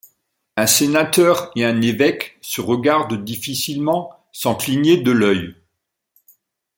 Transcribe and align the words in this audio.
Un 0.57 0.65
sénateur 0.65 1.51
et 1.55 1.63
un 1.63 1.79
évêque 1.83 2.39
se 2.41 2.59
regardent 2.59 3.23
difficilement 3.23 4.15
sans 4.31 4.55
cligner 4.55 4.97
de 4.99 5.11
l’œil. 5.11 5.53